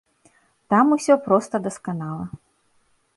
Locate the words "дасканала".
1.67-2.25